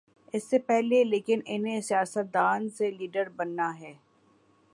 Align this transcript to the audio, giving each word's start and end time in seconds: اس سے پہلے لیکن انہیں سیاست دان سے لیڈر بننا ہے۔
اس 0.33 0.49
سے 0.49 0.59
پہلے 0.59 1.03
لیکن 1.03 1.39
انہیں 1.45 1.81
سیاست 1.81 2.33
دان 2.33 2.69
سے 2.69 2.91
لیڈر 2.91 3.29
بننا 3.29 3.79
ہے۔ 3.79 3.93